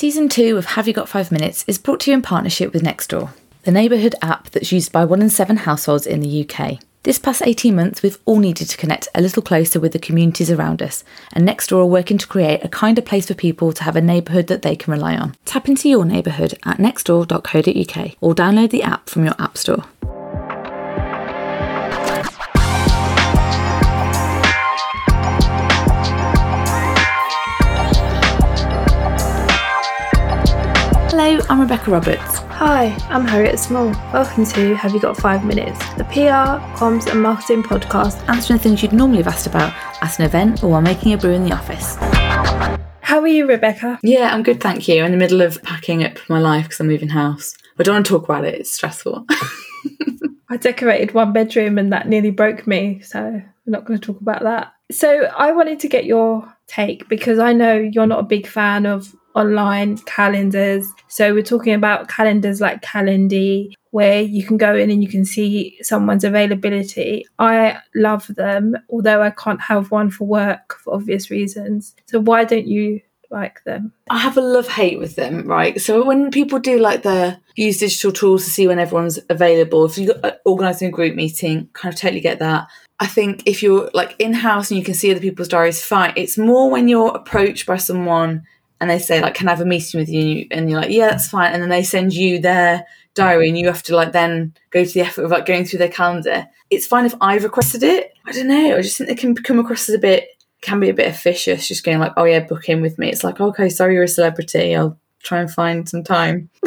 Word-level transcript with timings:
Season 0.00 0.30
2 0.30 0.56
of 0.56 0.64
Have 0.64 0.88
You 0.88 0.94
Got 0.94 1.10
5 1.10 1.30
Minutes 1.30 1.62
is 1.68 1.76
brought 1.76 2.00
to 2.00 2.10
you 2.10 2.14
in 2.14 2.22
partnership 2.22 2.72
with 2.72 2.82
Nextdoor, 2.82 3.34
the 3.64 3.70
neighbourhood 3.70 4.14
app 4.22 4.48
that's 4.48 4.72
used 4.72 4.92
by 4.92 5.04
one 5.04 5.20
in 5.20 5.28
seven 5.28 5.58
households 5.58 6.06
in 6.06 6.20
the 6.20 6.48
UK. 6.48 6.78
This 7.02 7.18
past 7.18 7.42
18 7.44 7.76
months, 7.76 8.02
we've 8.02 8.16
all 8.24 8.38
needed 8.38 8.70
to 8.70 8.78
connect 8.78 9.08
a 9.14 9.20
little 9.20 9.42
closer 9.42 9.78
with 9.78 9.92
the 9.92 9.98
communities 9.98 10.50
around 10.50 10.80
us, 10.80 11.04
and 11.34 11.46
Nextdoor 11.46 11.80
are 11.80 11.84
working 11.84 12.16
to 12.16 12.26
create 12.26 12.64
a 12.64 12.68
kinder 12.70 13.02
place 13.02 13.26
for 13.26 13.34
people 13.34 13.74
to 13.74 13.84
have 13.84 13.94
a 13.94 14.00
neighbourhood 14.00 14.46
that 14.46 14.62
they 14.62 14.74
can 14.74 14.90
rely 14.90 15.18
on. 15.18 15.36
Tap 15.44 15.68
into 15.68 15.90
your 15.90 16.06
neighbourhood 16.06 16.54
at 16.64 16.78
nextdoor.co.uk 16.78 18.16
or 18.22 18.34
download 18.34 18.70
the 18.70 18.82
app 18.82 19.10
from 19.10 19.26
your 19.26 19.34
app 19.38 19.58
store. 19.58 19.84
Hello, 31.30 31.46
I'm 31.48 31.60
Rebecca 31.60 31.92
Roberts. 31.92 32.38
Hi, 32.38 32.86
I'm 33.08 33.24
Harriet 33.24 33.60
Small. 33.60 33.90
Welcome 34.12 34.44
to 34.46 34.74
Have 34.74 34.92
You 34.92 34.98
Got 34.98 35.16
Five 35.16 35.44
Minutes, 35.44 35.78
the 35.94 36.02
PR, 36.02 36.58
comms, 36.76 37.08
and 37.08 37.22
marketing 37.22 37.62
podcast. 37.62 38.28
Answering 38.28 38.58
things 38.58 38.82
you'd 38.82 38.92
normally 38.92 39.18
have 39.18 39.28
asked 39.28 39.46
about 39.46 39.72
at 40.02 40.18
an 40.18 40.24
event 40.24 40.64
or 40.64 40.70
while 40.70 40.82
making 40.82 41.12
a 41.12 41.16
brew 41.16 41.30
in 41.30 41.44
the 41.44 41.52
office. 41.52 41.94
How 43.02 43.20
are 43.20 43.28
you, 43.28 43.46
Rebecca? 43.46 44.00
Yeah, 44.02 44.34
I'm 44.34 44.42
good, 44.42 44.60
thank 44.60 44.88
you. 44.88 44.98
I'm 44.98 45.04
in 45.04 45.12
the 45.12 45.18
middle 45.18 45.40
of 45.40 45.62
packing 45.62 46.02
up 46.02 46.18
my 46.28 46.40
life 46.40 46.64
because 46.64 46.80
I'm 46.80 46.88
moving 46.88 47.10
house. 47.10 47.56
I 47.78 47.84
don't 47.84 47.94
want 47.94 48.06
to 48.06 48.10
talk 48.10 48.24
about 48.24 48.44
it, 48.44 48.56
it's 48.56 48.72
stressful. 48.72 49.24
I 50.50 50.56
decorated 50.56 51.14
one 51.14 51.32
bedroom 51.32 51.78
and 51.78 51.92
that 51.92 52.08
nearly 52.08 52.32
broke 52.32 52.66
me, 52.66 53.02
so 53.02 53.20
we're 53.20 53.44
not 53.66 53.84
going 53.84 54.00
to 54.00 54.04
talk 54.04 54.20
about 54.20 54.42
that. 54.42 54.72
So, 54.90 55.26
I 55.26 55.52
wanted 55.52 55.78
to 55.78 55.88
get 55.88 56.06
your 56.06 56.52
take 56.66 57.08
because 57.08 57.38
I 57.38 57.52
know 57.52 57.76
you're 57.76 58.08
not 58.08 58.18
a 58.18 58.24
big 58.24 58.48
fan 58.48 58.84
of 58.84 59.14
online 59.34 59.98
calendars. 59.98 60.86
So 61.08 61.34
we're 61.34 61.42
talking 61.42 61.74
about 61.74 62.08
calendars 62.08 62.60
like 62.60 62.82
Calendly, 62.82 63.72
where 63.90 64.22
you 64.22 64.44
can 64.44 64.56
go 64.56 64.76
in 64.76 64.90
and 64.90 65.02
you 65.02 65.08
can 65.08 65.24
see 65.24 65.78
someone's 65.82 66.24
availability. 66.24 67.26
I 67.38 67.78
love 67.94 68.26
them, 68.28 68.76
although 68.88 69.22
I 69.22 69.30
can't 69.30 69.60
have 69.60 69.90
one 69.90 70.10
for 70.10 70.26
work 70.26 70.76
for 70.82 70.94
obvious 70.94 71.30
reasons. 71.30 71.94
So 72.06 72.20
why 72.20 72.44
don't 72.44 72.66
you 72.66 73.00
like 73.30 73.62
them? 73.64 73.92
I 74.10 74.18
have 74.18 74.36
a 74.36 74.40
love 74.40 74.68
hate 74.68 74.98
with 74.98 75.16
them, 75.16 75.46
right? 75.46 75.80
So 75.80 76.04
when 76.04 76.30
people 76.30 76.58
do 76.58 76.78
like 76.78 77.02
the 77.02 77.38
use 77.56 77.78
digital 77.78 78.12
tools 78.12 78.44
to 78.44 78.50
see 78.50 78.66
when 78.66 78.78
everyone's 78.78 79.18
available, 79.28 79.84
if 79.84 79.98
you're 79.98 80.14
organising 80.44 80.88
a 80.88 80.92
group 80.92 81.14
meeting, 81.14 81.68
kind 81.72 81.94
of 81.94 82.00
totally 82.00 82.20
get 82.20 82.40
that. 82.40 82.68
I 82.98 83.06
think 83.06 83.44
if 83.46 83.62
you're 83.62 83.90
like 83.94 84.14
in 84.18 84.34
house 84.34 84.70
and 84.70 84.78
you 84.78 84.84
can 84.84 84.94
see 84.94 85.10
other 85.10 85.20
people's 85.20 85.48
diaries, 85.48 85.82
fine. 85.82 86.12
It's 86.16 86.36
more 86.36 86.70
when 86.70 86.88
you're 86.88 87.16
approached 87.16 87.66
by 87.66 87.76
someone 87.76 88.44
and 88.80 88.88
they 88.88 88.98
say 88.98 89.20
like, 89.20 89.34
"Can 89.34 89.48
I 89.48 89.52
have 89.52 89.60
a 89.60 89.64
meeting 89.64 90.00
with 90.00 90.08
you?" 90.08 90.46
And 90.50 90.70
you're 90.70 90.80
like, 90.80 90.90
"Yeah, 90.90 91.10
that's 91.10 91.28
fine." 91.28 91.52
And 91.52 91.62
then 91.62 91.70
they 91.70 91.82
send 91.82 92.12
you 92.12 92.38
their 92.38 92.86
diary, 93.14 93.48
and 93.48 93.58
you 93.58 93.66
have 93.66 93.82
to 93.84 93.96
like 93.96 94.12
then 94.12 94.54
go 94.70 94.84
to 94.84 94.92
the 94.92 95.02
effort 95.02 95.24
of 95.24 95.30
like 95.30 95.46
going 95.46 95.64
through 95.64 95.80
their 95.80 95.88
calendar. 95.88 96.46
It's 96.70 96.86
fine 96.86 97.06
if 97.06 97.14
I've 97.20 97.44
requested 97.44 97.82
it. 97.82 98.12
I 98.26 98.32
don't 98.32 98.48
know. 98.48 98.76
I 98.76 98.82
just 98.82 98.98
think 98.98 99.08
they 99.08 99.16
can 99.16 99.34
come 99.34 99.58
across 99.58 99.88
as 99.88 99.94
a 99.94 99.98
bit 99.98 100.28
can 100.62 100.78
be 100.78 100.90
a 100.90 100.94
bit 100.94 101.08
officious, 101.08 101.68
just 101.68 101.84
going 101.84 101.98
like, 101.98 102.12
"Oh 102.16 102.24
yeah, 102.24 102.40
book 102.40 102.68
in 102.68 102.82
with 102.82 102.98
me." 102.98 103.10
It's 103.10 103.24
like, 103.24 103.40
okay, 103.40 103.68
sorry, 103.68 103.94
you're 103.94 104.04
a 104.04 104.08
celebrity. 104.08 104.76
I'll 104.76 104.98
try 105.22 105.40
and 105.40 105.50
find 105.50 105.88
some 105.88 106.04
time. 106.04 106.50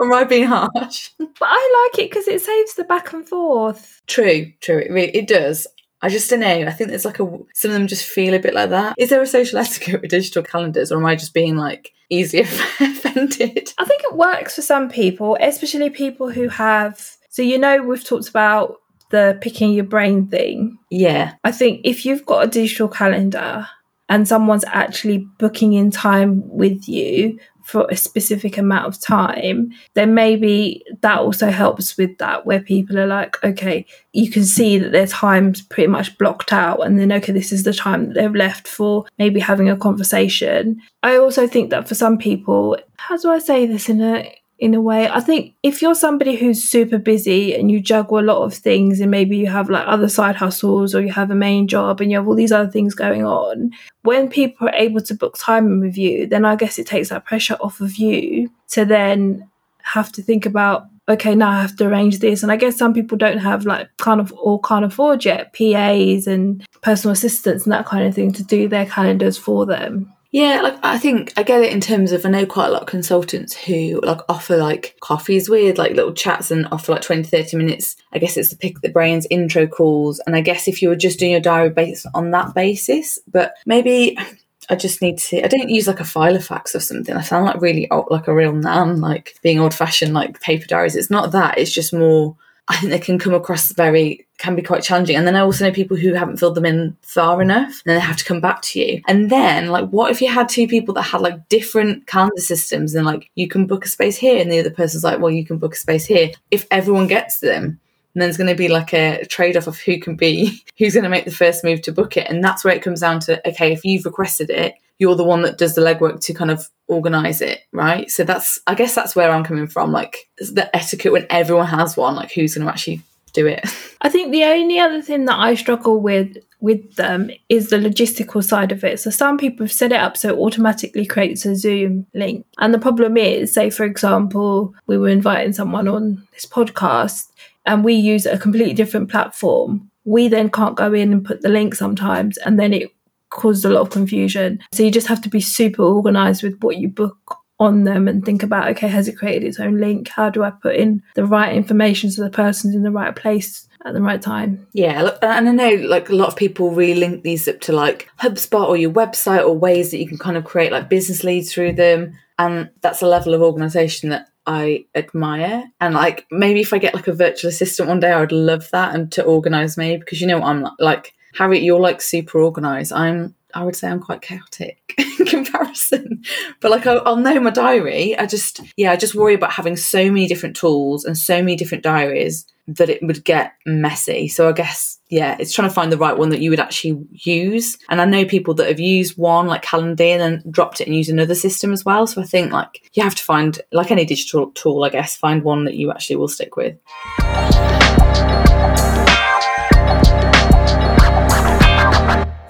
am 0.00 0.12
I 0.12 0.24
being 0.24 0.46
harsh? 0.46 1.10
But 1.18 1.48
I 1.48 1.88
like 1.92 2.04
it 2.04 2.10
because 2.10 2.28
it 2.28 2.40
saves 2.40 2.74
the 2.74 2.84
back 2.84 3.12
and 3.12 3.26
forth. 3.26 4.02
True, 4.06 4.52
true. 4.60 4.78
It, 4.78 4.90
really, 4.90 5.16
it 5.16 5.28
does. 5.28 5.66
I 6.04 6.10
just 6.10 6.28
don't 6.28 6.40
know. 6.40 6.46
I 6.66 6.70
think 6.70 6.90
there's 6.90 7.06
like 7.06 7.18
a 7.18 7.38
some 7.54 7.70
of 7.70 7.74
them 7.74 7.86
just 7.86 8.04
feel 8.04 8.34
a 8.34 8.38
bit 8.38 8.52
like 8.52 8.68
that. 8.68 8.94
Is 8.98 9.08
there 9.08 9.22
a 9.22 9.26
social 9.26 9.58
etiquette 9.66 10.02
with 10.02 10.10
digital 10.10 10.42
calendars, 10.42 10.92
or 10.92 10.98
am 10.98 11.06
I 11.06 11.16
just 11.16 11.32
being 11.32 11.56
like 11.56 11.92
easily 12.10 12.42
offended? 12.80 13.72
I 13.78 13.86
think 13.86 14.02
it 14.04 14.14
works 14.14 14.54
for 14.54 14.60
some 14.60 14.90
people, 14.90 15.38
especially 15.40 15.88
people 15.88 16.30
who 16.30 16.48
have. 16.48 17.16
So 17.30 17.40
you 17.40 17.58
know, 17.58 17.82
we've 17.82 18.04
talked 18.04 18.28
about 18.28 18.76
the 19.12 19.38
picking 19.40 19.72
your 19.72 19.84
brain 19.84 20.26
thing. 20.26 20.76
Yeah, 20.90 21.32
I 21.42 21.52
think 21.52 21.80
if 21.84 22.04
you've 22.04 22.26
got 22.26 22.44
a 22.44 22.50
digital 22.50 22.88
calendar 22.88 23.66
and 24.10 24.28
someone's 24.28 24.66
actually 24.66 25.26
booking 25.38 25.72
in 25.72 25.90
time 25.90 26.46
with 26.46 26.86
you 26.86 27.38
for 27.64 27.86
a 27.90 27.96
specific 27.96 28.58
amount 28.58 28.86
of 28.86 29.00
time, 29.00 29.72
then 29.94 30.14
maybe 30.14 30.84
that 31.00 31.18
also 31.18 31.50
helps 31.50 31.96
with 31.96 32.16
that, 32.18 32.46
where 32.46 32.60
people 32.60 32.98
are 32.98 33.06
like, 33.06 33.42
okay, 33.42 33.86
you 34.12 34.30
can 34.30 34.44
see 34.44 34.78
that 34.78 34.92
their 34.92 35.06
time's 35.06 35.62
pretty 35.62 35.88
much 35.88 36.16
blocked 36.18 36.52
out, 36.52 36.84
and 36.84 36.98
then, 36.98 37.10
okay, 37.10 37.32
this 37.32 37.52
is 37.52 37.64
the 37.64 37.72
time 37.72 38.06
that 38.06 38.14
they've 38.14 38.34
left 38.34 38.68
for 38.68 39.06
maybe 39.18 39.40
having 39.40 39.68
a 39.68 39.76
conversation. 39.76 40.80
I 41.02 41.16
also 41.16 41.46
think 41.46 41.70
that 41.70 41.88
for 41.88 41.94
some 41.94 42.18
people, 42.18 42.76
how 42.96 43.16
do 43.16 43.30
I 43.30 43.38
say 43.38 43.66
this 43.66 43.88
in 43.88 44.00
a 44.00 44.34
in 44.64 44.74
a 44.74 44.80
way. 44.80 45.08
I 45.08 45.20
think 45.20 45.54
if 45.62 45.82
you're 45.82 45.94
somebody 45.94 46.36
who's 46.36 46.64
super 46.64 46.96
busy 46.96 47.54
and 47.54 47.70
you 47.70 47.80
juggle 47.80 48.18
a 48.18 48.22
lot 48.22 48.42
of 48.42 48.54
things, 48.54 48.98
and 48.98 49.10
maybe 49.10 49.36
you 49.36 49.46
have 49.46 49.68
like 49.68 49.86
other 49.86 50.08
side 50.08 50.36
hustles 50.36 50.94
or 50.94 51.02
you 51.02 51.12
have 51.12 51.30
a 51.30 51.34
main 51.34 51.68
job 51.68 52.00
and 52.00 52.10
you 52.10 52.16
have 52.16 52.26
all 52.26 52.34
these 52.34 52.50
other 52.50 52.70
things 52.70 52.94
going 52.94 53.26
on, 53.26 53.72
when 54.02 54.28
people 54.28 54.66
are 54.68 54.74
able 54.74 55.02
to 55.02 55.14
book 55.14 55.36
time 55.38 55.80
with 55.80 55.98
you, 55.98 56.26
then 56.26 56.46
I 56.46 56.56
guess 56.56 56.78
it 56.78 56.86
takes 56.86 57.10
that 57.10 57.26
pressure 57.26 57.58
off 57.60 57.82
of 57.82 57.96
you 57.96 58.50
to 58.68 58.86
then 58.86 59.48
have 59.82 60.10
to 60.12 60.22
think 60.22 60.46
about 60.46 60.86
okay 61.06 61.34
now 61.34 61.50
i 61.50 61.60
have 61.60 61.76
to 61.76 61.86
arrange 61.86 62.20
this 62.20 62.42
and 62.42 62.50
i 62.50 62.56
guess 62.56 62.78
some 62.78 62.94
people 62.94 63.18
don't 63.18 63.36
have 63.36 63.66
like 63.66 63.94
kind 63.98 64.18
of 64.18 64.32
or 64.32 64.58
can't 64.60 64.86
afford 64.86 65.22
yet 65.22 65.52
pas 65.52 66.26
and 66.26 66.66
personal 66.80 67.12
assistants 67.12 67.64
and 67.64 67.72
that 67.74 67.84
kind 67.84 68.06
of 68.06 68.14
thing 68.14 68.32
to 68.32 68.42
do 68.42 68.66
their 68.66 68.86
calendars 68.86 69.36
for 69.36 69.66
them 69.66 70.10
yeah, 70.34 70.62
like 70.62 70.76
I 70.82 70.98
think 70.98 71.32
I 71.36 71.44
get 71.44 71.62
it 71.62 71.72
in 71.72 71.80
terms 71.80 72.10
of 72.10 72.26
I 72.26 72.28
know 72.28 72.44
quite 72.44 72.66
a 72.66 72.70
lot 72.70 72.82
of 72.82 72.88
consultants 72.88 73.54
who 73.54 74.00
like 74.02 74.18
offer 74.28 74.56
like 74.56 74.96
coffees 74.98 75.48
with 75.48 75.78
like 75.78 75.92
little 75.92 76.12
chats 76.12 76.50
and 76.50 76.66
offer 76.72 76.90
like 76.90 77.02
20, 77.02 77.22
30 77.22 77.56
minutes. 77.56 77.94
I 78.12 78.18
guess 78.18 78.36
it's 78.36 78.50
the 78.50 78.56
pick 78.56 78.80
the 78.80 78.88
brains 78.88 79.28
intro 79.30 79.68
calls. 79.68 80.18
And 80.26 80.34
I 80.34 80.40
guess 80.40 80.66
if 80.66 80.82
you 80.82 80.88
were 80.88 80.96
just 80.96 81.20
doing 81.20 81.30
your 81.30 81.40
diary 81.40 81.70
based 81.70 82.06
on 82.14 82.32
that 82.32 82.52
basis, 82.52 83.20
but 83.28 83.54
maybe 83.64 84.18
I 84.68 84.74
just 84.74 85.00
need 85.00 85.18
to. 85.18 85.44
I 85.44 85.46
don't 85.46 85.70
use 85.70 85.86
like 85.86 86.00
a 86.00 86.02
Filofax 86.04 86.74
or 86.74 86.80
something. 86.80 87.14
I 87.14 87.20
sound 87.20 87.44
like 87.44 87.60
really 87.60 87.88
old, 87.92 88.08
like 88.10 88.26
a 88.26 88.34
real 88.34 88.54
nan, 88.54 89.00
like 89.00 89.38
being 89.40 89.60
old 89.60 89.72
fashioned, 89.72 90.14
like 90.14 90.40
paper 90.40 90.66
diaries. 90.66 90.96
It's 90.96 91.10
not 91.10 91.30
that. 91.30 91.58
It's 91.58 91.72
just 91.72 91.94
more 91.94 92.36
I 92.66 92.76
think 92.76 92.90
they 92.90 92.98
can 92.98 93.18
come 93.18 93.34
across 93.34 93.72
very 93.72 94.26
can 94.44 94.56
be 94.56 94.62
quite 94.62 94.82
challenging. 94.82 95.16
And 95.16 95.26
then 95.26 95.36
I 95.36 95.40
also 95.40 95.64
know 95.64 95.72
people 95.72 95.96
who 95.96 96.12
haven't 96.12 96.36
filled 96.36 96.54
them 96.54 96.66
in 96.66 96.96
far 97.02 97.40
enough, 97.40 97.68
and 97.68 97.82
then 97.86 97.96
they 97.96 98.00
have 98.00 98.16
to 98.18 98.24
come 98.24 98.40
back 98.40 98.62
to 98.62 98.80
you. 98.80 99.02
And 99.08 99.30
then, 99.30 99.68
like, 99.68 99.88
what 99.88 100.10
if 100.10 100.20
you 100.20 100.28
had 100.28 100.48
two 100.48 100.68
people 100.68 100.94
that 100.94 101.02
had 101.02 101.20
like 101.20 101.48
different 101.48 102.06
calendar 102.06 102.40
systems, 102.40 102.94
and 102.94 103.06
like 103.06 103.30
you 103.34 103.48
can 103.48 103.66
book 103.66 103.84
a 103.84 103.88
space 103.88 104.16
here, 104.16 104.40
and 104.40 104.52
the 104.52 104.60
other 104.60 104.70
person's 104.70 105.04
like, 105.04 105.20
well, 105.20 105.30
you 105.30 105.46
can 105.46 105.58
book 105.58 105.74
a 105.74 105.78
space 105.78 106.04
here. 106.04 106.30
If 106.50 106.66
everyone 106.70 107.06
gets 107.06 107.40
them, 107.40 107.64
and 107.64 108.22
then 108.22 108.28
there's 108.28 108.36
going 108.36 108.50
to 108.50 108.54
be 108.54 108.68
like 108.68 108.92
a 108.92 109.24
trade 109.24 109.56
off 109.56 109.66
of 109.66 109.78
who 109.78 109.98
can 109.98 110.14
be, 110.14 110.62
who's 110.78 110.94
going 110.94 111.04
to 111.04 111.10
make 111.10 111.24
the 111.24 111.30
first 111.30 111.64
move 111.64 111.82
to 111.82 111.92
book 111.92 112.16
it. 112.16 112.28
And 112.28 112.44
that's 112.44 112.64
where 112.64 112.74
it 112.74 112.82
comes 112.82 113.00
down 113.00 113.20
to 113.20 113.48
okay, 113.48 113.72
if 113.72 113.84
you've 113.84 114.04
requested 114.04 114.50
it, 114.50 114.74
you're 114.98 115.16
the 115.16 115.24
one 115.24 115.42
that 115.42 115.58
does 115.58 115.74
the 115.74 115.80
legwork 115.80 116.20
to 116.20 116.34
kind 116.34 116.52
of 116.52 116.68
organize 116.86 117.40
it, 117.40 117.62
right? 117.72 118.08
So 118.10 118.22
that's, 118.22 118.60
I 118.68 118.74
guess 118.74 118.94
that's 118.94 119.16
where 119.16 119.30
I'm 119.30 119.42
coming 119.42 119.66
from. 119.66 119.90
Like 119.90 120.30
the 120.38 120.70
etiquette 120.76 121.12
when 121.12 121.26
everyone 121.30 121.66
has 121.66 121.96
one, 121.96 122.14
like 122.14 122.30
who's 122.30 122.54
going 122.54 122.66
to 122.66 122.72
actually 122.72 123.02
do 123.34 123.46
it? 123.46 123.62
I 124.00 124.08
think 124.08 124.32
the 124.32 124.44
only 124.44 124.78
other 124.78 125.02
thing 125.02 125.26
that 125.26 125.38
I 125.38 125.54
struggle 125.54 126.00
with 126.00 126.38
with 126.60 126.94
them 126.94 127.30
is 127.50 127.68
the 127.68 127.76
logistical 127.76 128.42
side 128.42 128.72
of 128.72 128.82
it. 128.84 128.98
So 128.98 129.10
some 129.10 129.36
people 129.36 129.66
have 129.66 129.72
set 129.72 129.92
it 129.92 130.00
up 130.00 130.16
so 130.16 130.30
it 130.30 130.38
automatically 130.38 131.04
creates 131.04 131.44
a 131.44 131.54
Zoom 131.54 132.06
link. 132.14 132.46
And 132.56 132.72
the 132.72 132.78
problem 132.78 133.18
is, 133.18 133.52
say 133.52 133.68
for 133.68 133.84
example, 133.84 134.74
we 134.86 134.96
were 134.96 135.10
inviting 135.10 135.52
someone 135.52 135.88
on 135.88 136.26
this 136.32 136.46
podcast 136.46 137.26
and 137.66 137.84
we 137.84 137.92
use 137.92 138.24
a 138.24 138.38
completely 138.38 138.72
different 138.72 139.10
platform. 139.10 139.90
We 140.04 140.28
then 140.28 140.50
can't 140.50 140.74
go 140.74 140.94
in 140.94 141.12
and 141.12 141.24
put 141.24 141.42
the 141.42 141.48
link 141.50 141.74
sometimes, 141.74 142.36
and 142.38 142.58
then 142.58 142.72
it 142.74 142.94
caused 143.30 143.64
a 143.64 143.70
lot 143.70 143.80
of 143.82 143.90
confusion. 143.90 144.60
So 144.72 144.82
you 144.82 144.90
just 144.90 145.06
have 145.06 145.22
to 145.22 145.28
be 145.28 145.40
super 145.40 145.82
organized 145.82 146.42
with 146.42 146.58
what 146.60 146.76
you 146.76 146.88
book 146.88 147.38
on 147.60 147.84
them 147.84 148.08
and 148.08 148.24
think 148.24 148.42
about 148.42 148.68
okay, 148.68 148.88
has 148.88 149.08
it 149.08 149.16
created 149.16 149.46
its 149.46 149.60
own 149.60 149.78
link? 149.78 150.08
How 150.08 150.30
do 150.30 150.42
I 150.42 150.50
put 150.50 150.76
in 150.76 151.02
the 151.14 151.24
right 151.24 151.54
information 151.54 152.10
so 152.10 152.22
the 152.22 152.30
person's 152.30 152.74
in 152.74 152.82
the 152.82 152.90
right 152.90 153.14
place 153.14 153.68
at 153.84 153.94
the 153.94 154.02
right 154.02 154.20
time? 154.20 154.66
Yeah, 154.72 155.10
and 155.22 155.48
I 155.48 155.52
know 155.52 155.86
like 155.86 156.08
a 156.08 156.14
lot 156.14 156.28
of 156.28 156.36
people 156.36 156.70
really 156.70 156.98
link 156.98 157.22
these 157.22 157.46
up 157.46 157.60
to 157.62 157.72
like 157.72 158.08
HubSpot 158.20 158.68
or 158.68 158.76
your 158.76 158.90
website 158.90 159.46
or 159.46 159.56
ways 159.56 159.90
that 159.90 159.98
you 159.98 160.08
can 160.08 160.18
kind 160.18 160.36
of 160.36 160.44
create 160.44 160.72
like 160.72 160.88
business 160.88 161.24
leads 161.24 161.52
through 161.52 161.74
them. 161.74 162.18
And 162.38 162.70
that's 162.80 163.02
a 163.02 163.06
level 163.06 163.34
of 163.34 163.42
organization 163.42 164.10
that 164.10 164.28
I 164.46 164.86
admire. 164.94 165.64
And 165.80 165.94
like 165.94 166.26
maybe 166.30 166.60
if 166.60 166.72
I 166.72 166.78
get 166.78 166.94
like 166.94 167.06
a 167.06 167.12
virtual 167.12 167.50
assistant 167.50 167.88
one 167.88 168.00
day, 168.00 168.12
I 168.12 168.20
would 168.20 168.32
love 168.32 168.68
that 168.72 168.94
and 168.94 169.10
to 169.12 169.24
organize 169.24 169.76
me 169.76 169.96
because 169.96 170.20
you 170.20 170.26
know 170.26 170.40
what 170.40 170.48
I'm 170.48 170.66
like. 170.78 171.14
Harriet, 171.36 171.64
you're 171.64 171.80
like 171.80 172.00
super 172.00 172.38
organized. 172.38 172.92
I'm 172.92 173.34
I 173.54 173.62
would 173.62 173.76
say 173.76 173.88
I'm 173.88 174.00
quite 174.00 174.20
chaotic 174.20 174.94
in 174.98 175.26
comparison. 175.26 176.22
But 176.60 176.70
like 176.70 176.86
I'll, 176.86 177.02
I'll 177.06 177.16
know 177.16 177.38
my 177.40 177.50
diary. 177.50 178.18
I 178.18 178.26
just 178.26 178.60
yeah, 178.76 178.92
I 178.92 178.96
just 178.96 179.14
worry 179.14 179.34
about 179.34 179.52
having 179.52 179.76
so 179.76 180.10
many 180.10 180.26
different 180.26 180.56
tools 180.56 181.04
and 181.04 181.16
so 181.16 181.36
many 181.36 181.56
different 181.56 181.84
diaries 181.84 182.46
that 182.66 182.88
it 182.88 183.02
would 183.02 183.24
get 183.24 183.52
messy. 183.66 184.26
So 184.26 184.48
I 184.48 184.52
guess 184.52 184.98
yeah, 185.08 185.36
it's 185.38 185.52
trying 185.52 185.68
to 185.68 185.74
find 185.74 185.92
the 185.92 185.98
right 185.98 186.16
one 186.16 186.30
that 186.30 186.40
you 186.40 186.50
would 186.50 186.60
actually 186.60 187.06
use. 187.10 187.78
And 187.88 188.00
I 188.00 188.04
know 188.06 188.24
people 188.24 188.54
that 188.54 188.68
have 188.68 188.80
used 188.80 189.16
one 189.16 189.46
like 189.46 189.64
Calendly 189.64 190.08
and 190.08 190.20
then 190.20 190.42
dropped 190.50 190.80
it 190.80 190.86
and 190.88 190.96
used 190.96 191.10
another 191.10 191.34
system 191.34 191.72
as 191.72 191.84
well. 191.84 192.06
So 192.06 192.20
I 192.20 192.24
think 192.24 192.52
like 192.52 192.90
you 192.94 193.02
have 193.02 193.14
to 193.14 193.22
find 193.22 193.60
like 193.70 193.90
any 193.90 194.04
digital 194.04 194.50
tool, 194.52 194.82
I 194.82 194.88
guess, 194.88 195.14
find 195.14 195.44
one 195.44 195.64
that 195.64 195.74
you 195.74 195.90
actually 195.90 196.16
will 196.16 196.28
stick 196.28 196.56
with. 196.56 196.76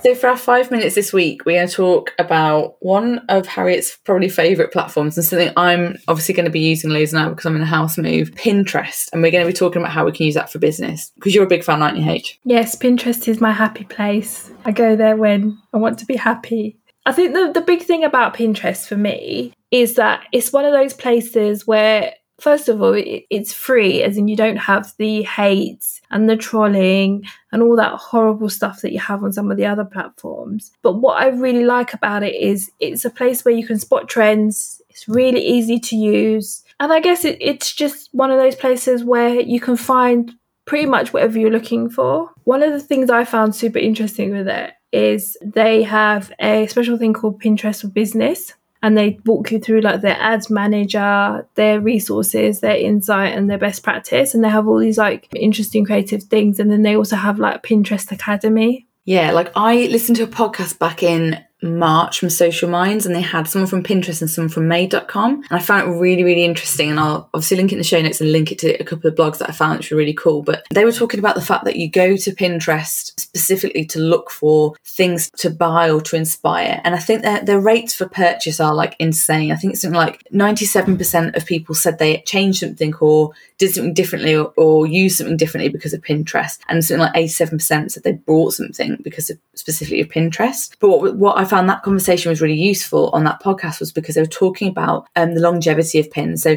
So, 0.05 0.15
for 0.15 0.29
our 0.29 0.37
five 0.37 0.71
minutes 0.71 0.95
this 0.95 1.15
week, 1.15 1.47
we're 1.47 1.57
going 1.57 1.67
to 1.67 1.75
talk 1.75 2.13
about 2.19 2.77
one 2.81 3.25
of 3.31 3.47
Harriet's 3.47 3.97
probably 4.05 4.29
favourite 4.29 4.71
platforms 4.71 5.17
and 5.17 5.25
something 5.25 5.51
I'm 5.57 5.97
obviously 6.09 6.35
going 6.35 6.45
to 6.45 6.51
be 6.51 6.61
using 6.61 6.91
loads 6.91 7.15
now 7.15 7.31
because 7.31 7.47
I'm 7.47 7.57
in 7.57 7.63
a 7.63 7.65
house 7.65 7.97
move 7.97 8.33
Pinterest. 8.33 9.09
And 9.15 9.23
we're 9.23 9.31
going 9.31 9.47
to 9.47 9.51
be 9.51 9.57
talking 9.57 9.81
about 9.81 9.93
how 9.93 10.05
we 10.05 10.13
can 10.13 10.27
use 10.27 10.35
that 10.35 10.53
for 10.53 10.59
business 10.59 11.11
because 11.15 11.35
you're 11.35 11.45
a 11.45 11.49
big 11.49 11.65
fan, 11.65 11.83
aren't 11.83 11.97
you, 11.97 12.07
H? 12.07 12.39
Yes, 12.45 12.77
Pinterest 12.77 13.27
is 13.29 13.41
my 13.41 13.51
happy 13.51 13.85
place. 13.85 14.51
I 14.67 14.73
go 14.73 14.95
there 14.95 15.17
when 15.17 15.59
I 15.73 15.79
want 15.79 15.99
to 16.01 16.05
be 16.07 16.17
happy. 16.17 16.77
I 17.07 17.13
think 17.13 17.33
the, 17.33 17.53
the 17.55 17.63
big 17.63 17.83
thing 17.83 18.05
about 18.05 18.35
Pinterest 18.35 18.87
for 18.87 18.99
me 18.99 19.55
is 19.71 19.95
that 19.95 20.27
it's 20.33 20.53
one 20.53 20.67
of 20.67 20.73
those 20.75 20.93
places 20.93 21.67
where 21.67 22.13
first 22.39 22.69
of 22.69 22.83
all, 22.83 22.95
it, 22.95 23.25
it's 23.31 23.53
free, 23.53 24.03
as 24.03 24.17
in 24.17 24.29
you 24.29 24.37
don't 24.37 24.57
have 24.57 24.93
the 24.99 25.23
hate 25.23 25.85
and 26.11 26.29
the 26.29 26.37
trolling 26.37 27.25
and 27.53 27.63
all 27.63 27.77
that 27.77 27.93
horrible 27.95 28.49
stuff 28.49 28.83
that 28.83 28.93
you 28.93 29.01
have 29.01 29.23
on 29.23 29.33
some 29.33 29.51
of 29.51 29.57
the 29.57 29.67
other 29.67 29.85
platforms. 29.85 30.73
But 30.83 30.95
what 30.95 31.21
I 31.21 31.29
really 31.29 31.65
like 31.65 31.95
about 31.95 32.23
it 32.23 32.35
is 32.35 32.71
it's 32.81 33.05
a 33.05 33.11
place 33.11 33.45
where 33.45 33.55
you 33.55 33.67
can 33.67 33.79
spot 33.79 34.09
trends, 34.09 34.83
it's 34.91 35.09
really 35.09 35.45
easy 35.45 35.79
to 35.81 35.97
use. 35.97 36.63
And 36.81 36.93
I 36.93 37.01
guess 37.01 37.25
it, 37.25 37.39
it's 37.41 37.73
just 37.73 38.11
one 38.13 38.31
of 38.31 38.39
those 38.39 38.57
places 38.57 39.05
where 39.05 39.41
you 39.41 39.61
can 39.61 39.77
find 39.77 40.35
pretty 40.67 40.87
much 40.87 41.13
whatever 41.13 41.39
you're 41.39 41.51
looking 41.51 41.91
for. 41.91 42.31
One 42.45 42.63
of 42.63 42.73
the 42.73 42.81
things 42.81 43.11
I 43.11 43.25
found 43.25 43.55
super 43.55 43.79
interesting 43.79 44.33
with 44.33 44.49
it 44.49 44.73
is 44.93 45.37
they 45.43 45.83
have 45.83 46.33
a 46.41 46.67
special 46.69 46.97
thing 46.97 47.13
called 47.13 47.43
Pinterest 47.43 47.81
for 47.81 47.89
Business 47.89 48.55
and 48.85 48.99
they 48.99 49.19
walk 49.25 49.51
you 49.51 49.59
through 49.59 49.81
like 49.81 50.03
their 50.03 50.19
ads 50.21 50.51
manager, 50.51 51.49
their 51.55 51.81
resources, 51.81 52.61
their 52.61 52.77
insight, 52.77 53.35
and 53.35 53.49
their 53.49 53.57
best 53.57 53.83
practice. 53.83 54.35
And 54.35 54.45
they 54.45 54.51
have 54.51 54.69
all 54.69 54.79
these 54.79 54.99
like 54.99 55.27
interesting 55.35 55.87
creative 55.87 56.25
things. 56.25 56.61
And 56.61 56.71
then 56.71 56.83
they 56.83 56.95
also 56.95 57.17
have 57.17 57.39
like 57.39 57.63
Pinterest 57.63 58.13
Academy. 58.13 58.87
Yeah, 59.07 59.33
like 59.33 59.51
I 59.57 59.87
listened 59.87 60.17
to 60.17 60.25
a 60.25 60.27
podcast 60.27 60.79
back 60.79 61.03
in 61.03 61.43
March 61.63 62.19
from 62.19 62.31
Social 62.31 62.69
Minds, 62.69 63.07
and 63.07 63.15
they 63.15 63.21
had 63.21 63.49
someone 63.49 63.69
from 63.69 63.83
Pinterest 63.83 64.21
and 64.21 64.31
someone 64.31 64.51
from 64.51 64.69
Made.com. 64.69 65.35
And 65.35 65.47
I 65.51 65.59
found 65.59 65.89
it 65.89 65.99
really, 65.99 66.25
really 66.25 66.45
interesting. 66.45 66.91
And 66.91 67.01
I'll 67.01 67.29
obviously 67.33 67.57
link 67.57 67.73
it 67.73 67.77
in 67.77 67.79
the 67.79 67.85
show 67.85 68.01
notes 68.03 68.21
and 68.21 68.33
link 68.33 68.53
it 68.53 68.59
to 68.61 68.81
a 68.81 68.85
couple 68.85 69.09
of 69.09 69.17
blogs 69.17 69.39
that 69.39 69.49
I 69.49 69.53
found 69.53 69.79
which 69.79 69.91
were 69.91 69.97
really 69.97 70.15
cool. 70.15 70.43
But 70.43 70.67
they 70.71 70.85
were 70.85 70.93
talking 70.93 71.21
about 71.21 71.35
the 71.35 71.41
fact 71.41 71.65
that 71.65 71.77
you 71.77 71.91
go 71.91 72.17
to 72.17 72.35
Pinterest 72.35 73.19
specifically 73.19 73.85
to 73.87 73.99
look 73.99 74.31
for 74.31 74.75
things 74.85 75.31
to 75.39 75.51
buy 75.51 75.91
or 75.91 76.01
to 76.03 76.17
inspire. 76.17 76.81
And 76.85 76.95
I 76.95 76.99
think 76.99 77.23
that 77.23 77.47
their 77.47 77.61
rates 77.61 77.95
for 77.95 78.09
purchase 78.09 78.61
are 78.61 78.75
like 78.75 78.97
insane. 78.99 79.51
I 79.51 79.57
think 79.57 79.73
it's 79.73 79.83
something 79.83 79.97
like 79.97 80.23
97% 80.33 81.37
of 81.37 81.47
people 81.47 81.75
said 81.75 81.99
they 81.99 82.21
changed 82.23 82.61
something 82.61 82.95
or 82.97 83.33
did 83.59 83.73
something 83.73 83.95
differently 83.95 84.35
or, 84.35 84.53
or 84.57 84.87
used 84.87 85.19
something 85.19 85.37
differently 85.37 85.71
because 85.71 85.95
of 85.95 86.03
Pinterest. 86.03 86.59
And 86.69 86.85
something 86.85 87.01
like 87.01 87.15
87% 87.15 87.91
said 87.91 88.03
they 88.03 88.13
bought 88.13 88.53
something 88.53 88.99
because 89.03 89.31
of 89.31 89.39
specifically 89.55 90.01
of 90.01 90.09
Pinterest. 90.09 90.75
But 90.79 90.89
what, 90.89 91.17
what 91.17 91.39
I 91.39 91.45
found 91.45 91.54
that 91.63 91.83
conversation 91.83 92.31
was 92.31 92.41
really 92.41 92.61
useful 92.61 93.11
on 93.11 93.25
that 93.25 93.43
podcast 93.43 93.81
was 93.81 93.93
because 93.93 94.15
they 94.15 94.23
were 94.23 94.27
talking 94.27 94.69
about 94.69 95.09
um, 95.17 95.35
the 95.35 95.41
longevity 95.41 95.99
of 95.99 96.11
pins. 96.11 96.43
So 96.43 96.57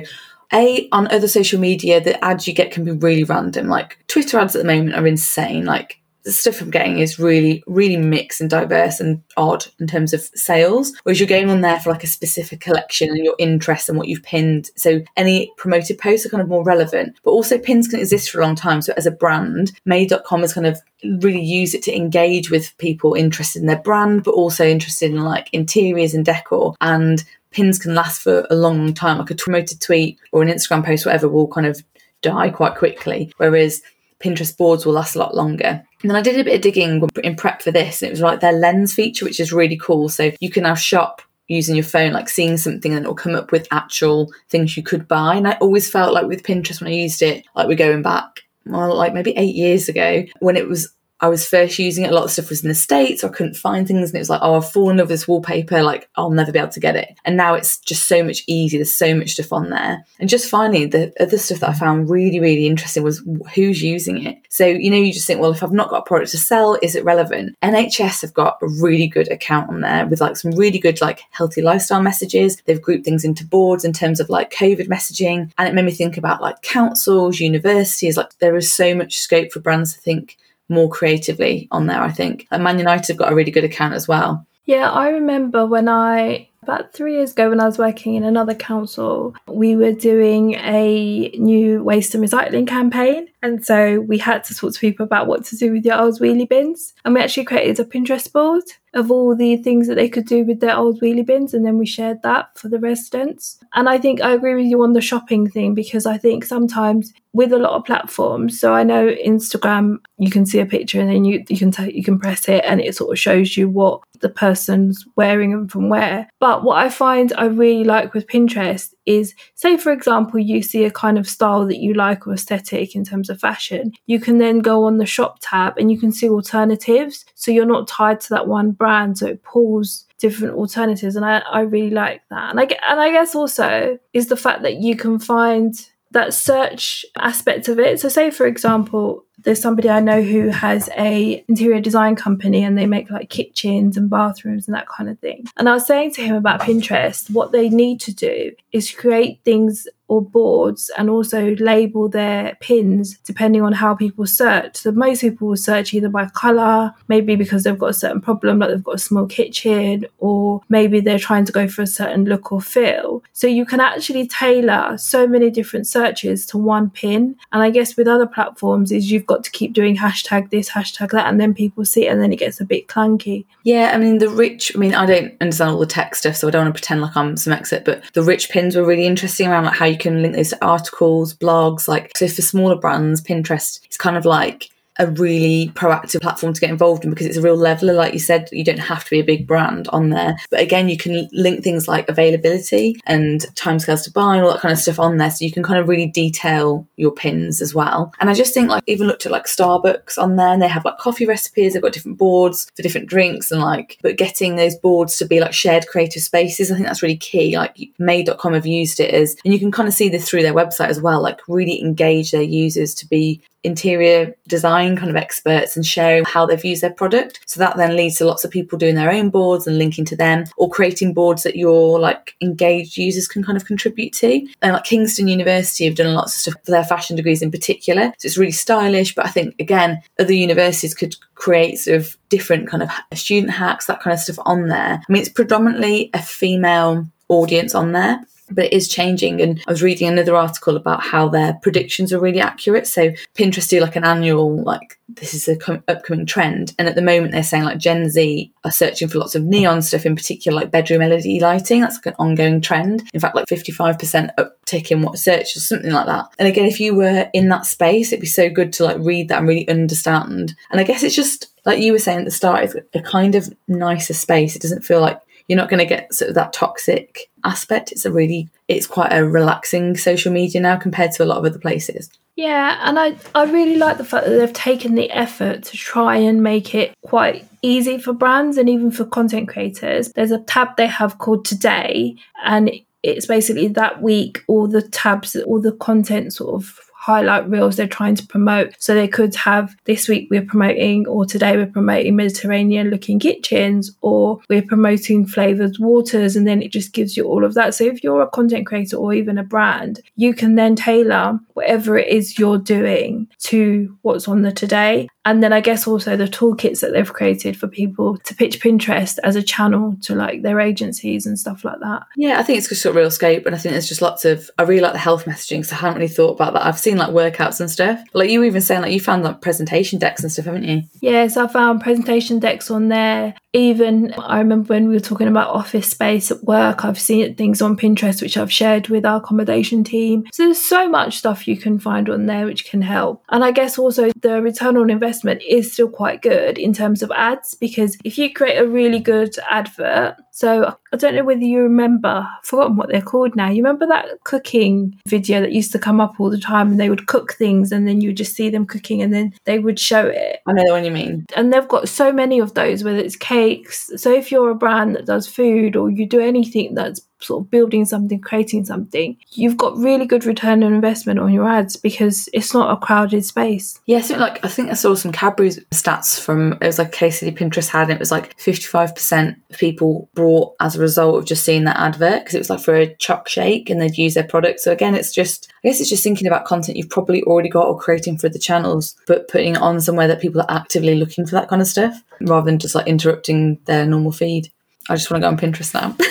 a 0.54 0.88
on 0.92 1.08
other 1.12 1.28
social 1.28 1.60
media 1.60 2.02
the 2.02 2.24
ads 2.24 2.48
you 2.48 2.54
get 2.54 2.72
can 2.72 2.86
be 2.86 2.92
really 2.92 3.24
random 3.26 3.68
like 3.68 3.98
twitter 4.08 4.40
ads 4.40 4.56
at 4.56 4.62
the 4.62 4.68
moment 4.68 4.96
are 4.96 5.06
insane 5.06 5.66
like 5.66 6.00
the 6.28 6.34
stuff 6.34 6.60
I'm 6.60 6.70
getting 6.70 7.00
is 7.00 7.18
really, 7.18 7.64
really 7.68 7.96
mixed 7.96 8.42
and 8.42 8.50
diverse 8.50 9.00
and 9.00 9.24
odd 9.38 9.66
in 9.80 9.88
terms 9.88 10.14
of 10.14 10.20
sales. 10.36 10.92
Whereas 11.04 11.22
you're 11.22 11.28
going 11.28 11.50
on 11.50 11.62
there 11.62 11.80
for 11.80 11.90
like 11.90 12.04
a 12.04 12.08
specific 12.08 12.60
collection 12.60 13.08
and 13.08 13.24
your 13.24 13.36
interest 13.40 13.88
and 13.88 13.98
what 13.98 14.10
you've 14.10 14.24
pinned. 14.24 14.70
So 14.76 15.02
any 15.16 15.54
promoted 15.56 15.98
posts 16.00 16.26
are 16.26 16.30
kind 16.30 16.42
of 16.44 16.50
more 16.50 16.66
relevant. 16.66 17.18
But 17.24 17.32
also 17.32 17.58
pins 17.58 17.88
can 17.88 18.02
exist 18.02 18.30
for 18.30 18.42
a 18.42 18.44
long 18.44 18.56
time. 18.56 18.82
So 18.82 18.94
as 18.98 19.06
a 19.06 19.12
brand, 19.12 19.72
Made.com 19.86 20.42
has 20.42 20.54
kind 20.54 20.68
of 20.68 20.82
really 21.22 21.42
used 21.42 21.74
it 21.74 21.84
to 21.84 21.96
engage 21.96 22.52
with 22.52 22.78
people 22.78 23.14
interested 23.14 23.62
in 23.62 23.68
their 23.68 23.80
brand, 23.80 24.26
but 24.26 24.34
also 24.34 24.66
interested 24.66 25.10
in 25.10 25.22
like 25.22 25.50
interiors 25.54 26.14
and 26.14 26.26
decor. 26.26 26.76
And 26.82 27.24
pins 27.52 27.80
can 27.80 27.96
last 27.96 28.22
for 28.22 28.46
a 28.50 28.56
long 28.56 28.94
time. 28.94 29.20
Like 29.20 29.32
a 29.32 29.36
promoted 29.36 29.80
tweet 29.80 30.20
or 30.34 30.44
an 30.44 30.50
Instagram 30.50 30.86
post, 30.86 31.06
whatever, 31.06 31.30
will 31.30 31.48
kind 31.48 31.68
of 31.68 31.82
die 32.22 32.50
quite 32.50 32.76
quickly. 32.76 33.32
Whereas 33.38 33.82
Pinterest 34.20 34.56
boards 34.56 34.86
will 34.86 34.94
last 34.94 35.16
a 35.16 35.20
lot 35.20 35.36
longer. 35.36 35.84
And 36.02 36.10
then 36.10 36.16
I 36.16 36.22
did 36.22 36.40
a 36.40 36.44
bit 36.44 36.56
of 36.56 36.62
digging 36.62 37.08
in 37.24 37.36
prep 37.36 37.62
for 37.62 37.72
this, 37.72 38.02
and 38.02 38.10
it 38.10 38.14
was 38.14 38.22
like 38.22 38.40
their 38.40 38.54
lens 38.54 38.94
feature, 38.94 39.26
which 39.26 39.40
is 39.40 39.54
really 39.54 39.78
cool. 39.78 40.10
So 40.10 40.32
you 40.40 40.50
can 40.50 40.64
now 40.64 40.76
shop 40.76 41.22
using 41.48 41.76
your 41.76 41.84
phone, 41.84 42.14
like 42.14 42.30
seeing 42.30 42.58
something, 42.58 42.94
and 42.94 43.04
it'll 43.04 43.16
come 43.16 43.36
up 43.36 43.52
with 43.52 43.68
actual 43.72 44.32
things 44.50 44.76
you 44.76 44.84
could 44.84 45.08
buy. 45.08 45.36
And 45.36 45.48
I 45.48 45.54
always 45.54 45.90
felt 45.90 46.14
like 46.14 46.28
with 46.28 46.44
Pinterest 46.44 46.82
when 46.82 46.92
I 46.92 46.96
used 46.96 47.22
it, 47.22 47.46
like 47.56 47.68
we're 47.68 47.76
going 47.76 48.02
back, 48.02 48.42
well, 48.66 48.96
like 48.96 49.14
maybe 49.14 49.32
eight 49.38 49.56
years 49.56 49.88
ago, 49.88 50.24
when 50.40 50.58
it 50.58 50.68
was 50.68 50.94
I 51.20 51.30
was 51.30 51.48
first 51.48 51.80
using 51.80 52.06
it, 52.06 52.12
a 52.12 52.16
lot 52.16 52.26
of 52.26 52.32
stuff 52.32 52.50
was 52.50 52.62
in 52.62 52.70
the 52.70 52.76
States, 52.76 53.24
or 53.24 53.28
I 53.28 53.34
couldn't 53.34 53.56
find 53.56 53.88
things, 53.88 54.10
and 54.10 54.16
it 54.16 54.20
was 54.20 54.30
like, 54.30 54.42
oh, 54.44 54.56
I've 54.56 54.72
fallen 54.72 54.92
in 54.92 54.98
love 54.98 55.10
with 55.10 55.20
this 55.20 55.28
wallpaper, 55.28 55.82
like 55.82 56.10
I'll 56.16 56.30
never 56.30 56.52
be 56.52 56.60
able 56.60 56.70
to 56.70 56.80
get 56.80 56.96
it. 56.96 57.18
And 57.26 57.36
now 57.36 57.56
it's 57.56 57.80
just 57.80 58.08
so 58.08 58.24
much 58.24 58.44
easier, 58.46 58.80
there's 58.80 58.96
so 58.96 59.16
much 59.16 59.32
stuff 59.32 59.52
on 59.52 59.70
there. 59.70 60.06
And 60.20 60.30
just 60.30 60.50
finally, 60.50 60.86
the 60.86 61.14
other 61.20 61.38
stuff 61.38 61.60
that 61.62 61.70
I 61.70 61.74
found 61.74 62.10
really, 62.10 62.40
really 62.40 62.68
interesting 62.68 63.04
was 63.04 63.24
who's 63.56 63.82
using 63.82 64.26
it. 64.26 64.38
So, 64.50 64.66
you 64.66 64.92
know, 64.92 64.98
you 64.98 65.12
just 65.12 65.26
think, 65.26 65.42
well, 65.42 65.52
if 65.52 65.64
I've 65.64 65.72
not 65.72 65.90
got 65.90 66.00
a 66.00 66.06
product 66.06 66.32
to 66.32 66.38
sell, 66.38 66.78
is 66.82 66.96
it 66.96 67.04
relevant? 67.04 67.56
NHS 67.64 68.22
have 68.22 68.34
got 68.34 68.58
a 68.62 68.68
really 68.68 69.08
good 69.08 69.32
account 69.32 69.70
on 69.70 69.82
there 69.82 70.06
with 70.06 70.22
like 70.22 70.38
some 70.38 70.52
really 70.52 70.80
good, 70.80 71.02
like 71.02 71.22
healthy 71.32 71.62
lifestyle 71.62 72.02
messages. 72.02 72.62
They've 72.66 72.82
grouped 72.82 73.06
things 73.06 73.26
into 73.26 73.46
boards 73.46 73.84
in 73.84 73.94
terms 73.94 74.20
of 74.20 74.30
like 74.30 74.54
COVID 74.54 74.88
messaging. 74.88 75.52
And 75.58 75.68
it 75.68 75.74
made 75.74 75.86
me 75.86 75.92
think 75.92 76.18
about 76.18 76.42
like 76.42 76.62
councils, 76.62 77.40
universities, 77.40 78.18
like 78.18 78.38
there 78.40 78.56
is 78.56 78.72
so 78.72 78.94
much 78.94 79.18
scope 79.18 79.52
for 79.52 79.60
brands 79.60 79.94
to 79.94 80.02
think 80.02 80.38
more 80.70 80.90
creatively 80.90 81.68
on 81.72 81.88
there, 81.88 82.02
I 82.02 82.12
think. 82.12 82.48
And 82.52 82.64
Man 82.64 82.80
United 82.80 83.08
have 83.08 83.18
got 83.18 83.32
a 83.32 83.36
really 83.36 83.52
good 83.52 83.64
account 83.64 83.94
as 83.94 84.08
well. 84.08 84.46
Yeah, 84.66 84.92
I 84.92 85.10
remember 85.10 85.66
when 85.66 85.88
I 85.88 86.47
about 86.68 86.94
three 86.94 87.16
years 87.16 87.32
ago 87.32 87.50
when 87.50 87.62
I 87.62 87.66
was 87.66 87.78
working 87.78 88.16
in 88.16 88.24
another 88.24 88.54
council, 88.54 89.36
we 89.48 89.76
were 89.76 89.94
doing 89.94 90.56
a 90.56 91.30
new 91.38 91.82
waste 91.84 92.14
and 92.14 92.24
recycling 92.24 92.68
campaign. 92.68 93.28
And 93.42 93.66
so 93.66 94.02
we 94.02 94.18
had 94.18 94.44
to 94.46 94.56
talk 94.56 94.74
to 94.74 94.80
people 94.80 95.06
about 95.06 95.28
what 95.28 95.46
to 95.46 95.56
do 95.56 95.72
with 95.72 95.86
your 95.86 96.00
old 96.00 96.20
wheelie 96.20 96.50
bins. 96.50 96.94
And 97.06 97.14
we 97.14 97.22
actually 97.22 97.46
created 97.46 97.80
a 97.80 97.86
Pinterest 97.86 98.32
board 98.32 98.64
of 98.94 99.12
all 99.12 99.36
the 99.36 99.58
things 99.58 99.88
that 99.88 99.96
they 99.96 100.10
could 100.10 100.26
do 100.26 100.44
with 100.44 100.60
their 100.60 100.76
old 100.76 101.00
wheelie 101.02 101.26
bins. 101.26 101.54
And 101.54 101.66
then 101.66 101.78
we 101.78 101.86
shared 101.86 102.24
that 102.24 102.58
for 102.58 102.68
the 102.68 102.80
residents. 102.80 103.60
And 103.74 103.88
I 103.88 103.98
think 104.00 104.22
I 104.22 104.32
agree 104.32 104.56
with 104.56 104.66
you 104.66 104.82
on 104.84 104.94
the 104.94 105.02
shopping 105.02 105.50
thing 105.50 105.76
because 105.76 106.06
I 106.06 106.18
think 106.18 106.44
sometimes 106.44 107.14
with 107.34 107.54
a 107.54 107.60
lot 107.60 107.74
of 107.74 107.86
platforms, 107.86 108.60
so 108.60 108.74
I 108.74 108.84
know 108.84 109.08
Instagram, 109.08 110.00
you 110.18 110.32
can 110.32 110.46
see 110.48 110.60
a 110.60 110.66
picture 110.66 111.00
and 111.00 111.10
then 111.10 111.24
you, 111.24 111.46
you 111.48 111.58
can 111.58 111.72
t- 111.72 111.96
you 111.96 112.04
can 112.04 112.18
press 112.18 112.50
it 112.50 112.64
and 112.66 112.82
it 112.82 112.96
sort 112.96 113.12
of 113.12 113.20
shows 113.20 113.56
you 113.56 113.70
what 113.70 114.02
the 114.20 114.30
person's 114.30 115.06
wearing 115.16 115.54
and 115.54 115.72
from 115.72 115.90
where. 115.90 116.30
But 116.40 116.64
what 116.64 116.78
I 116.78 116.90
find 116.90 117.34
I 117.38 117.46
really 117.46 117.84
like 117.84 118.14
with 118.14 118.28
Pinterest 118.28 118.94
is 119.06 119.34
say 119.56 119.78
for 119.78 119.92
example 119.92 120.40
you 120.40 120.62
see 120.62 120.84
a 120.84 120.92
kind 120.92 121.18
of 121.18 121.28
style 121.28 121.66
that 121.68 121.78
you 121.78 121.94
like 121.94 122.28
or 122.28 122.34
aesthetic 122.34 122.96
in 122.96 123.06
terms 123.06 123.30
of 123.30 123.40
fashion 123.40 123.94
you 124.06 124.20
can 124.20 124.38
then 124.38 124.60
go 124.60 124.84
on 124.84 124.98
the 124.98 125.06
shop 125.06 125.38
tab 125.42 125.78
and 125.78 125.92
you 125.92 126.00
can 126.00 126.12
see 126.12 126.30
alternatives. 126.30 127.26
So 127.36 127.52
you're 127.52 127.66
not 127.66 127.88
tied 127.88 128.20
to 128.22 128.30
that 128.30 128.48
one 128.48 128.72
brand 128.72 129.18
so 129.18 129.28
it 129.28 129.44
pulls 129.44 130.06
different 130.18 130.56
alternatives 130.56 131.16
and 131.16 131.26
I, 131.26 131.40
I 131.40 131.62
really 131.62 131.92
like 131.92 132.22
that. 132.30 132.50
And 132.50 132.60
I 132.60 132.64
and 132.90 133.00
I 133.00 133.12
guess 133.12 133.36
also 133.36 134.00
is 134.14 134.28
the 134.28 134.38
fact 134.38 134.64
that 134.64 134.78
you 134.78 134.96
can 134.96 135.20
find 135.20 135.74
that 136.12 136.34
search 136.34 137.06
aspect 137.18 137.68
of 137.68 137.80
it. 137.80 138.00
So 138.00 138.10
say 138.10 138.32
for 138.32 138.46
example 138.46 139.26
there's 139.40 139.62
somebody 139.62 139.90
I 139.90 140.00
know 140.00 140.22
who 140.22 140.50
has 140.50 140.90
a 140.98 141.44
interior 141.48 141.80
design 141.80 142.16
company 142.16 142.64
and 142.64 142.78
they 142.78 142.86
make 142.86 143.10
like 143.10 143.30
kitchens 143.30 143.96
and 143.98 144.10
bathrooms 144.10 144.68
and 144.68 144.76
that 144.76 144.88
kind 144.88 145.10
of 145.10 145.20
thing. 145.20 145.46
And 145.58 145.70
I 145.70 145.74
was 145.74 145.86
saying 145.86 146.14
to 146.14 146.22
him 146.22 146.36
about 146.36 146.62
Pinterest, 146.62 147.30
what 147.30 147.52
they 147.52 147.70
need 147.70 148.00
to 148.02 148.14
do 148.14 148.52
is 148.72 148.92
create 148.92 149.40
things 149.46 149.88
or 150.08 150.22
boards 150.22 150.90
and 150.98 151.10
also 151.10 151.56
label 151.56 152.08
their 152.08 152.58
pins 152.62 153.18
depending 153.20 153.62
on 153.62 153.74
how 153.74 153.94
people 153.94 154.26
search. 154.26 154.78
So 154.78 154.92
most 154.92 155.22
people 155.22 155.50
will 155.50 155.58
search 155.58 155.94
either 155.94 156.10
by 156.10 156.28
colour, 156.28 156.94
maybe 157.08 157.36
because 157.36 157.64
they've 157.64 157.78
got 157.78 157.90
a 157.90 157.94
certain 157.94 158.22
problem, 158.22 158.60
like 158.60 158.70
they've 158.70 158.84
got 158.84 158.96
a 158.96 159.00
small 159.00 159.26
kitchen, 159.26 160.06
or 160.20 160.62
maybe 160.70 161.00
they're 161.00 161.20
trying 161.20 161.46
to 161.46 161.52
go 161.52 161.68
for 161.68 161.82
a 161.82 161.88
certain 161.88 162.26
look 162.26 162.52
or 162.52 162.62
feel. 162.62 163.24
So 163.34 163.48
you 163.48 163.66
can 163.66 163.80
actually 163.80 164.28
tailor 164.28 164.98
so 164.98 165.28
many 165.28 165.50
different 165.50 165.88
searches 165.88 166.46
to 166.48 166.58
one 166.58 166.90
pin. 166.90 167.36
And 167.52 167.62
I 167.62 167.70
guess 167.70 167.98
with 167.98 168.08
other 168.08 168.28
platforms 168.28 168.92
is 168.92 169.12
you've 169.12 169.26
got 169.28 169.44
to 169.44 169.52
keep 169.52 169.74
doing 169.74 169.96
hashtag 169.98 170.50
this, 170.50 170.70
hashtag 170.70 171.12
that, 171.12 171.28
and 171.28 171.40
then 171.40 171.54
people 171.54 171.86
see 171.86 172.08
it 172.08 172.12
and 172.12 172.22
then 172.22 172.34
it 172.34 172.40
gets 172.40 172.60
a 172.60 172.66
bit 172.66 172.88
clunky. 172.88 173.46
Yeah, 173.64 173.92
I 173.94 173.98
mean 173.98 174.18
the 174.18 174.30
rich. 174.30 174.72
I 174.76 174.80
mean 174.80 174.96
I 174.96 175.06
don't 175.06 175.34
understand 175.42 175.72
all 175.72 175.80
the 175.80 175.86
tech 175.86 176.16
stuff, 176.16 176.36
so 176.36 176.48
I 176.48 176.52
don't 176.52 176.64
want 176.64 176.76
to 176.76 176.80
pretend 176.80 177.02
like 177.02 177.16
I'm 177.16 177.38
some 177.38 177.54
expert. 177.54 177.86
But 177.86 178.04
the 178.14 178.24
rich 178.24 178.50
pins 178.50 178.76
were 178.76 178.86
really 178.86 179.06
interesting 179.06 179.48
around 179.48 179.66
like 179.66 179.78
how 179.78 179.86
you 179.86 179.98
can 179.98 180.22
link 180.22 180.36
those 180.36 180.50
to 180.50 180.66
articles, 180.66 181.34
blogs. 181.34 181.88
Like 181.88 182.18
so 182.18 182.28
for 182.28 182.42
smaller 182.42 182.76
brands, 182.76 183.22
Pinterest 183.22 183.80
is 183.90 183.98
kind 183.98 184.18
of 184.18 184.26
like 184.26 184.70
a 185.00 185.08
really 185.08 185.72
proactive 185.76 186.22
platform 186.22 186.54
to 186.54 186.62
get 186.62 186.70
involved 186.70 187.04
in 187.04 187.10
because 187.10 187.26
it's 187.26 187.38
a 187.38 187.42
real 187.42 187.56
leveler. 187.56 187.94
Like 187.94 188.14
you 188.14 188.20
said, 188.20 188.50
you 188.52 188.64
don't 188.64 188.80
have 188.80 189.04
to 189.04 189.10
be 189.10 189.20
a 189.20 189.24
big 189.24 189.48
brand 189.48 189.88
on 189.90 190.10
there. 190.10 190.38
But 190.50 190.60
again, 190.60 190.90
you 190.90 190.98
can 190.98 191.30
link 191.32 191.64
things 191.64 191.88
like 191.88 192.10
availability 192.10 193.00
and 193.06 193.42
timescales 193.56 194.04
to 194.06 194.12
buy 194.12 194.36
and 194.36 194.46
all 194.46 194.52
that 194.52 194.62
kind 194.62 194.72
of 194.72 194.80
stuff 194.80 195.00
on 195.00 195.18
there. 195.18 195.32
So 195.32 195.46
you 195.46 195.52
can 195.52 195.64
kind 195.64 195.80
of 195.80 195.88
really 195.88 196.08
detail 196.08 196.88
your 196.96 197.12
pins 197.12 197.62
as 197.62 197.74
well. 197.74 198.14
And 198.20 198.30
I 198.30 198.34
just 198.34 198.54
think 198.54 198.70
like 198.70 198.84
even 198.88 199.08
looked 199.08 199.26
at 199.26 199.32
like 199.32 199.46
Starbucks 199.46 200.18
on 200.18 200.36
there 200.36 200.50
and 200.50 200.62
they 200.62 200.68
have 200.68 200.86
like 200.86 200.98
coffee 200.98 201.26
recipes, 201.26 201.74
they've 201.74 201.82
got 201.82 201.94
different 201.94 202.18
boards 202.18 202.70
for 202.76 202.82
different 202.82 203.08
drinks 203.08 203.52
and 203.52 203.62
like, 203.62 203.98
but 204.02 204.18
getting 204.18 204.56
those 204.56 204.76
boards 204.76 205.18
to 205.18 205.26
be 205.26 205.40
like 205.40 205.54
shared 205.54 205.88
creative 205.88 206.24
spaces, 206.24 206.72
I 206.72 206.76
think 206.76 206.88
that's 206.88 207.04
really 207.04 207.18
key. 207.18 207.58
Like 207.58 207.78
made.com 208.00 208.54
have 208.54 208.66
used 208.66 209.00
it 209.00 209.14
as, 209.14 209.36
and 209.46 209.54
you 209.54 209.60
can 209.60 209.72
kind 209.72 209.88
of 209.88 209.94
see 209.94 210.10
this 210.10 210.30
through 210.30 210.44
their 210.44 210.54
website 210.54 210.90
as 210.90 211.02
well, 211.02 211.22
like 211.22 211.40
really 211.48 211.82
engage 211.82 212.32
their 212.32 212.42
users 212.42 212.94
to 212.96 213.08
be 213.08 213.42
interior 213.68 214.36
design 214.48 214.98
kind 214.98 215.10
of 215.10 215.16
experts 215.16 215.76
and 215.76 215.86
sharing 215.86 216.26
how 216.26 216.46
they've 216.46 216.66
used 216.66 216.82
their 216.82 216.94
product. 216.94 217.42
So 217.46 217.60
that 217.60 217.78
then 217.78 217.96
leads 217.96 218.18
to 218.18 218.26
lots 218.26 218.44
of 218.44 218.52
people 218.52 218.78
doing 218.78 218.96
their 218.96 219.12
own 219.12 219.30
boards 219.30 219.68
and 219.68 219.78
linking 219.78 220.06
to 220.06 220.16
them 220.16 220.46
or 220.58 220.70
creating 220.70 221.14
boards 221.14 221.44
that 221.44 221.56
your 221.56 222.00
like 222.00 222.36
engaged 222.42 222.98
users 222.98 223.28
can 223.28 223.44
kind 223.44 223.58
of 223.58 223.66
contribute 223.66 224.14
to. 224.14 224.48
And 224.62 224.74
like 224.74 224.86
Kingston 224.86 225.28
University 225.28 225.86
have 225.86 225.96
done 225.96 226.14
lots 226.14 226.36
of 226.36 226.42
stuff 226.42 226.66
for 226.66 226.72
their 226.72 226.84
fashion 226.84 227.16
degrees 227.16 227.42
in 227.42 227.52
particular. 227.52 228.14
So 228.18 228.26
it's 228.26 228.38
really 228.38 228.52
stylish, 228.52 229.14
but 229.14 229.26
I 229.26 229.30
think 229.30 229.56
again, 229.60 230.02
other 230.20 230.34
universities 230.34 230.94
could 230.94 231.16
create 231.36 231.78
sort 231.78 231.98
of 231.98 232.18
different 232.30 232.68
kind 232.68 232.82
of 232.82 232.90
student 233.18 233.54
hacks, 233.54 233.86
that 233.86 234.02
kind 234.02 234.14
of 234.14 234.20
stuff 234.20 234.40
on 234.46 234.68
there. 234.68 235.02
I 235.08 235.12
mean, 235.12 235.22
it's 235.22 235.30
predominantly 235.30 236.10
a 236.14 236.22
female 236.22 237.08
audience 237.30 237.76
on 237.76 237.92
there 237.92 238.26
but 238.50 238.66
it 238.66 238.74
is 238.74 238.88
changing. 238.88 239.42
And 239.42 239.62
I 239.68 239.72
was 239.72 239.84
reading 239.84 240.08
another 240.08 240.36
article 240.36 240.76
about 240.76 241.02
how 241.02 241.28
their 241.28 241.54
predictions 241.62 242.14
are 242.14 242.20
really 242.20 242.40
accurate. 242.40 242.88
So 242.88 243.12
Pinterest 243.36 243.70
do 243.70 243.80
like 243.80 243.96
an 243.96 244.06
annual, 244.06 244.64
like 244.64 245.00
this 245.10 245.34
is 245.34 245.48
a 245.48 245.56
com- 245.56 245.84
upcoming 245.88 246.26
trend, 246.26 246.74
and 246.78 246.88
at 246.88 246.96
the 246.96 247.02
moment 247.02 247.32
they're 247.32 247.44
saying 247.44 247.64
like 247.64 247.78
Gen 247.78 248.10
Z 248.10 248.52
are 248.64 248.72
searching 248.72 249.08
for 249.08 249.20
lots 249.20 249.36
of 249.36 249.44
neon 249.44 249.82
stuff, 249.82 250.06
in 250.06 250.16
particular 250.16 250.60
like 250.60 250.72
bedroom 250.72 251.02
LED 251.02 251.42
lighting. 251.42 251.82
That's 251.82 251.96
like 251.96 252.08
an 252.08 252.16
ongoing 252.20 252.62
trend. 252.62 253.10
In 253.14 253.20
fact, 253.20 253.36
like 253.36 253.48
fifty 253.48 253.72
five 253.72 253.98
percent 253.98 254.32
uptick 254.38 254.92
in 254.92 255.02
what 255.02 255.18
search 255.18 255.56
or 255.56 255.60
something 255.60 255.92
like 255.92 256.08
that. 256.08 256.26
And 256.40 256.48
again, 256.48 256.66
if 256.66 256.80
you 256.80 256.96
were 256.96 257.30
in 257.34 257.50
that 257.50 257.66
space, 257.66 258.12
it'd 258.12 258.22
be 258.22 258.28
so 258.28 258.50
good 258.50 258.74
to 258.74 258.84
like 258.84 258.98
read 259.00 259.30
that 259.30 259.40
and 259.40 259.48
really 259.48 259.68
understand. 259.70 260.56
And 260.72 260.80
I 260.80 260.84
guess 260.84 261.04
it's 261.04 261.16
just 261.16 261.54
like 261.66 261.80
you 261.80 261.92
were 261.92 262.00
saying 262.00 262.20
at 262.20 262.26
the 262.26 262.32
start, 262.32 262.64
it's 262.64 262.76
a 262.94 263.02
kind 263.02 263.36
of 263.36 263.54
nicer 263.68 264.14
space. 264.14 264.56
It 264.56 264.62
doesn't 264.62 264.86
feel 264.86 265.02
like 265.02 265.20
you're 265.48 265.58
not 265.58 265.70
going 265.70 265.80
to 265.80 265.86
get 265.86 266.14
sort 266.14 266.30
of 266.30 266.36
that 266.36 266.54
toxic 266.54 267.30
aspect. 267.44 267.92
It's 267.92 268.06
a 268.06 268.12
really, 268.12 268.50
it's 268.68 268.88
quite 268.88 269.14
a 269.14 269.26
relaxing 269.26 269.96
social 269.96 270.32
media 270.32 270.62
now 270.62 270.76
compared 270.76 271.12
to 271.14 271.24
a 271.24 271.26
lot 271.26 271.38
of 271.38 271.46
other 271.46 271.60
places. 271.60 272.10
Yeah, 272.36 272.78
and 272.84 273.00
I, 273.00 273.16
I 273.34 273.46
really 273.46 273.78
like 273.78 273.98
the 273.98 274.06
fact 274.06 274.28
that 274.28 274.36
they've 274.36 274.54
taken 274.54 274.94
the 274.94 275.10
effort 275.10 275.64
to 275.64 275.78
try 275.78 276.18
and 276.18 276.44
make 276.44 276.76
it 276.76 276.94
quite 277.02 277.48
easy 277.64 277.98
for 277.98 278.14
brands 278.14 278.58
and 278.58 278.70
even 278.70 278.92
for 278.92 279.06
content 279.06 279.50
creators. 279.50 280.12
There's 280.14 280.32
a 280.32 280.44
tab 280.44 280.78
they 280.78 280.86
have 280.86 281.18
called 281.18 281.46
Today, 281.46 282.16
and 282.46 282.70
it's 283.02 283.26
basically 283.26 283.70
that 283.70 284.04
week 284.04 284.44
all 284.48 284.68
the 284.68 284.84
tabs, 284.84 285.36
all 285.36 285.60
the 285.60 285.72
content 285.72 286.34
sort 286.34 286.54
of 286.54 286.80
highlight 287.08 287.50
reels 287.50 287.78
they're 287.78 287.88
trying 287.88 288.16
to 288.16 288.28
promote. 288.28 288.76
So 288.80 288.94
they 288.94 289.08
could 289.08 289.34
have 289.36 289.74
this 289.86 290.10
week 290.10 290.28
we're 290.30 290.42
promoting, 290.42 291.08
or 291.08 291.26
today 291.26 291.56
we're 291.56 291.66
promoting 291.66 292.18
Mediterranean 292.18 292.90
looking 292.90 293.18
kitchens, 293.18 293.96
or 294.02 294.42
we're 294.50 294.62
promoting 294.74 295.26
flavored 295.26 295.78
waters, 295.80 296.36
and 296.36 296.46
then 296.46 296.62
it 296.62 296.74
just 296.74 296.92
gives 296.92 297.16
you 297.16 297.24
all 297.24 297.46
of 297.46 297.54
that. 297.54 297.74
So 297.76 297.86
if 297.86 298.04
you're 298.04 298.22
a 298.22 298.30
content 298.30 298.68
creator 298.68 298.98
or 298.98 299.14
even 299.14 299.38
a 299.38 299.44
brand, 299.44 300.02
you 300.18 300.34
can 300.34 300.56
then 300.56 300.76
tailor 300.76 301.40
whatever 301.54 301.98
it 301.98 302.10
is 302.10 302.38
you're 302.38 302.58
doing 302.58 303.30
to 303.44 303.98
what's 304.02 304.28
on 304.28 304.42
the 304.42 304.52
today. 304.52 305.08
And 305.28 305.44
then 305.44 305.52
I 305.52 305.60
guess 305.60 305.86
also 305.86 306.16
the 306.16 306.24
toolkits 306.24 306.80
that 306.80 306.94
they've 306.94 307.12
created 307.12 307.60
for 307.60 307.68
people 307.68 308.18
to 308.20 308.34
pitch 308.34 308.62
Pinterest 308.62 309.20
as 309.26 309.36
a 309.36 309.44
channel 309.44 309.98
to 310.04 310.16
like 310.16 310.42
their 310.42 310.62
agencies 310.62 311.26
and 311.26 311.38
stuff 311.38 311.66
like 311.66 311.82
that. 311.82 312.04
Yeah, 312.16 312.40
I 312.40 312.44
think 312.44 312.60
it's 312.60 312.70
just 312.70 312.86
got 312.86 312.96
real 312.96 313.12
scope. 313.12 313.46
And 313.46 313.54
I 313.54 313.58
think 313.58 313.74
there's 313.74 313.90
just 313.90 314.02
lots 314.02 314.24
of, 314.24 314.50
I 314.58 314.64
really 314.64 314.80
like 314.80 314.94
the 314.94 315.00
health 315.00 315.26
messaging. 315.26 315.66
So 315.66 315.76
I 315.76 315.80
haven't 315.80 316.00
really 316.00 316.08
thought 316.08 316.36
about 316.36 316.54
that. 316.54 316.66
I've 316.66 316.80
seen 316.80 316.96
like 316.96 317.10
workouts 317.10 317.60
and 317.60 317.70
stuff. 317.70 318.02
Like 318.14 318.30
you 318.30 318.40
were 318.40 318.46
even 318.46 318.62
saying, 318.62 318.84
like 318.84 318.94
you 318.94 319.02
found 319.02 319.26
like 319.26 319.42
presentation 319.42 320.00
decks 320.00 320.24
and 320.24 320.32
stuff, 320.32 320.46
haven't 320.46 320.64
you? 320.64 320.84
Yes, 321.02 321.36
I 321.36 321.48
found 321.48 321.82
presentation 321.82 322.40
decks 322.40 322.72
on 322.72 322.88
there. 322.88 323.36
Even 323.54 324.14
I 324.14 324.40
remember 324.40 324.74
when 324.74 324.88
we 324.88 324.94
were 324.94 325.00
talking 325.00 325.28
about 325.28 325.50
office 325.50 325.90
space 325.90 326.32
at 326.32 326.44
work, 326.44 326.84
I've 326.84 327.00
seen 327.00 327.36
things 327.36 327.62
on 327.62 327.78
Pinterest 327.78 328.22
which 328.22 328.38
I've 328.38 328.52
shared 328.52 328.90
with 328.90 329.06
our 329.06 329.18
accommodation 329.18 329.84
team. 329.84 330.26
So 330.34 330.44
there's 330.44 330.62
so 330.62 330.90
much 330.90 331.18
stuff 331.18 331.48
you 331.48 331.58
can 331.58 331.80
find 331.80 332.10
on 332.10 332.26
there 332.26 332.46
which 332.46 332.70
can 332.70 332.82
help. 332.82 333.24
And 333.30 333.44
I 333.44 333.52
guess 333.52 333.78
also 333.78 334.12
the 334.22 334.42
return 334.42 334.78
on 334.78 334.90
investment 334.90 335.42
is 335.48 335.72
still 335.72 335.90
quite 335.90 336.22
good 336.22 336.58
in 336.58 336.74
terms 336.74 337.02
of 337.02 337.12
ads 337.12 337.54
because 337.56 337.98
if 338.04 338.18
you 338.18 338.34
create 338.34 338.58
a 338.58 338.68
really 338.68 339.00
good 339.00 339.36
advert, 339.50 340.18
so 340.38 340.78
I 340.94 340.98
don't 340.98 341.16
know 341.16 341.24
whether 341.24 341.42
you 341.42 341.64
remember, 341.64 342.28
I've 342.30 342.46
forgotten 342.46 342.76
what 342.76 342.90
they're 342.90 343.02
called 343.02 343.36
now. 343.36 343.50
You 343.50 343.64
remember 343.64 343.88
that 343.88 344.24
cooking 344.24 344.96
video 345.08 345.42
that 345.42 345.52
used 345.52 345.72
to 345.72 345.80
come 345.80 346.00
up 346.00 346.20
all 346.20 346.30
the 346.30 346.38
time 346.38 346.70
and 346.70 346.80
they 346.80 346.92
would 346.92 347.08
cook 347.08 347.34
things 347.34 347.72
and 347.72 347.88
then 347.88 348.02
you 348.02 348.10
would 348.10 348.18
just 348.18 348.36
see 348.36 348.52
them 348.52 348.68
cooking 348.68 349.02
and 349.02 349.12
then 349.12 349.34
they 349.46 349.58
would 349.58 349.80
show 349.80 350.06
it. 350.06 350.42
I 350.46 350.54
know 350.54 350.64
the 350.68 350.74
one 350.74 350.86
you 350.86 350.92
mean. 350.92 351.26
And 351.36 351.52
they've 351.52 351.68
got 351.68 351.90
so 351.90 352.12
many 352.12 352.38
of 352.38 352.54
those, 352.54 352.84
whether 352.84 353.00
it's 353.00 353.16
cakes. 353.16 353.90
So 353.96 354.14
if 354.14 354.32
you're 354.32 354.52
a 354.52 354.56
brand 354.56 354.96
that 354.96 355.08
does 355.08 355.26
food 355.26 355.76
or 355.76 355.90
you 355.90 356.06
do 356.06 356.20
anything 356.20 356.76
that's 356.76 357.02
sort 357.20 357.44
of 357.44 357.50
building 357.50 357.84
something, 357.84 358.22
creating 358.22 358.64
something, 358.64 359.18
you've 359.32 359.58
got 359.58 359.76
really 359.76 360.06
good 360.06 360.24
return 360.24 360.64
on 360.64 360.72
investment 360.72 361.18
on 361.18 361.34
your 361.34 361.50
ads 361.50 361.76
because 361.76 362.30
it's 362.32 362.54
not 362.54 362.72
a 362.72 362.78
crowded 362.78 363.26
space. 363.26 363.80
Yeah, 363.88 364.02
so 364.02 364.18
like 364.18 364.46
I 364.46 364.50
think 364.50 364.70
I 364.70 364.74
saw 364.76 364.94
some 364.94 365.12
Cadbury's 365.12 365.60
stats 365.72 366.20
from 366.20 366.54
it 366.54 366.68
was 366.68 366.78
like 366.78 366.90
a 366.90 366.92
case 366.92 367.18
study 367.18 367.32
Pinterest 367.32 367.70
had, 367.70 367.90
and 367.90 367.94
it 367.94 368.00
was 368.00 368.12
like 368.12 368.40
fifty 368.40 368.66
five 368.66 368.94
percent 368.94 369.36
of 369.50 369.58
people 369.58 370.10
brought 370.14 370.27
as 370.60 370.76
a 370.76 370.80
result 370.80 371.18
of 371.18 371.26
just 371.26 371.44
seeing 371.44 371.64
that 371.66 371.80
advert 371.80 372.22
because 372.22 372.36
it 372.36 372.40
was 372.40 372.50
like 372.50 372.60
for 372.60 372.76
a 372.76 372.96
chuck 372.96 373.28
shake 373.28 373.70
and 373.70 373.82
they'd 373.82 373.98
use 373.98 374.14
their 374.14 374.24
product. 374.24 374.60
So 374.60 374.72
again, 374.72 374.96
it's 374.96 375.14
just 375.14 375.52
I 375.64 375.68
guess 375.68 375.80
it's 375.80 375.90
just 375.90 376.04
thinking 376.04 376.28
about 376.28 376.46
content 376.46 376.78
you've 376.78 376.90
probably 376.90 377.24
already 377.24 377.50
got 377.50 377.68
or 377.68 377.80
creating 377.80 378.18
for 378.18 378.30
the 378.30 378.40
channels, 378.40 378.96
but 379.08 379.28
putting 379.28 379.56
it 379.56 379.62
on 379.62 379.82
somewhere 379.82 380.08
that 380.08 380.22
people 380.22 380.42
are 380.42 380.52
actively 380.52 380.96
looking 380.96 381.26
for 381.26 381.36
that 381.36 381.50
kind 381.50 381.62
of 381.62 381.68
stuff 381.68 382.02
rather 382.22 382.46
than 382.46 382.60
just 382.60 382.76
like 382.76 382.88
interrupting 382.88 383.60
their 383.66 383.86
normal 383.86 384.12
feed. 384.12 384.52
I 384.90 384.96
just 384.96 385.12
want 385.12 385.22
to 385.22 385.26
go 385.26 385.30
on 385.30 385.38
Pinterest 385.38 385.74
now. 385.74 385.96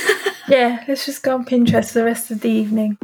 Yeah, 0.48 0.84
let's 0.86 1.04
just 1.04 1.24
go 1.24 1.34
on 1.34 1.44
Pinterest 1.44 1.88
for 1.88 1.98
the 1.98 2.04
rest 2.04 2.30
of 2.30 2.40
the 2.40 2.48
evening. 2.48 2.98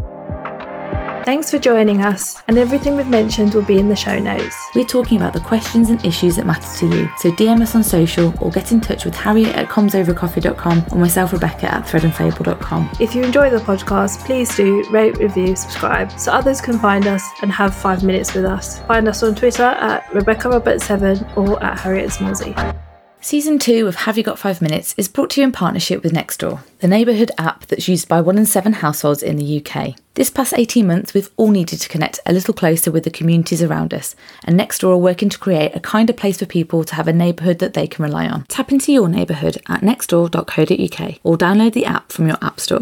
Thanks 1.25 1.51
for 1.51 1.59
joining 1.59 2.03
us, 2.03 2.43
and 2.49 2.59
everything 2.59 2.97
we've 2.97 3.07
mentioned 3.07 3.55
will 3.55 3.63
be 3.63 3.79
in 3.79 3.89
the 3.89 3.95
show 3.97 4.19
notes. 4.19 4.57
We're 4.75 4.85
talking 4.85 5.19
about 5.19 5.33
the 5.33 5.41
questions 5.41 5.89
and 5.89 6.05
issues 6.05 6.37
that 6.37 6.47
matter 6.47 6.79
to 6.79 6.87
you, 6.87 7.09
so 7.17 7.31
DM 7.33 7.63
us 7.63 7.75
on 7.75 7.85
social 7.85 8.35
or 8.41 8.51
get 8.51 8.73
in 8.73 8.81
touch 8.81 9.05
with 9.05 9.15
Harriet 9.15 9.55
at 9.55 9.69
comsovercoffee.com 9.69 10.87
or 10.91 10.99
myself, 10.99 11.33
Rebecca, 11.33 11.73
at 11.73 11.85
threadandfable.com. 11.85 12.91
If 12.99 13.15
you 13.15 13.23
enjoy 13.23 13.51
the 13.51 13.59
podcast, 13.59 14.25
please 14.25 14.55
do 14.57 14.83
rate, 14.91 15.19
review, 15.19 15.55
subscribe 15.55 16.11
so 16.19 16.33
others 16.33 16.61
can 16.61 16.79
find 16.79 17.07
us 17.07 17.23
and 17.43 17.53
have 17.53 17.75
five 17.75 18.03
minutes 18.03 18.35
with 18.35 18.45
us. 18.45 18.81
Find 18.81 19.07
us 19.07 19.23
on 19.23 19.35
Twitter 19.35 19.63
at 19.63 20.13
Rebecca 20.13 20.49
Robert7 20.49 21.37
or 21.37 21.63
at 21.63 21.79
Harriet 21.79 22.11
Smallsy. 22.11 22.82
Season 23.25 23.57
2 23.57 23.87
of 23.87 23.95
Have 23.95 24.19
You 24.19 24.25
Got 24.25 24.41
5 24.41 24.61
Minutes 24.61 24.97
is 24.99 25.07
brought 25.07 25.31
to 25.31 25.41
you 25.41 25.47
in 25.47 25.53
partnership 25.53 26.03
with 26.03 26.13
Nextdoor, 26.13 26.65
the 26.81 26.89
neighbourhood 26.89 27.31
app 27.39 27.65
that's 27.67 27.87
used 27.87 28.09
by 28.09 28.21
one 28.21 28.37
in 28.37 28.45
seven 28.45 28.73
households 28.73 29.23
in 29.23 29.37
the 29.37 29.65
UK. 29.65 29.95
This 30.15 30.29
past 30.29 30.53
18 30.57 30.85
months, 30.85 31.15
we've 31.15 31.31
all 31.37 31.53
needed 31.53 31.81
to 31.81 31.89
connect 31.89 32.19
a 32.27 32.33
little 32.33 32.53
closer 32.53 32.91
with 32.91 33.05
the 33.05 33.11
communities 33.11 33.63
around 33.63 33.95
us, 33.95 34.17
and 34.43 34.59
Nextdoor 34.59 34.95
are 34.95 34.97
working 34.97 35.29
to 35.29 35.39
create 35.39 35.71
a 35.73 35.79
kinder 35.79 36.13
place 36.13 36.41
for 36.41 36.47
people 36.47 36.83
to 36.83 36.97
have 36.97 37.07
a 37.07 37.13
neighbourhood 37.13 37.61
that 37.61 37.75
they 37.75 37.87
can 37.87 38.03
rely 38.03 38.27
on. 38.27 38.43
Tap 38.49 38.73
into 38.73 38.93
your 38.93 39.09
neighbourhood 39.09 39.57
at 39.69 39.83
nextdoor.co.uk 39.83 41.19
or 41.23 41.39
download 41.39 41.75
the 41.75 41.87
app 41.87 42.11
from 42.11 42.27
your 42.27 42.39
App 42.43 42.59
Store. 42.59 42.81